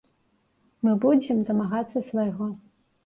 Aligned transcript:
Мы 0.87 0.95
будзем 1.05 1.43
дамагацца 1.49 2.05
свайго. 2.09 2.51